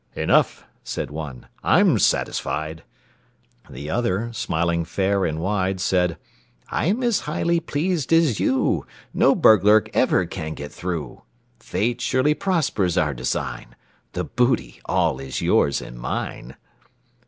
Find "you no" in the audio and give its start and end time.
8.39-9.35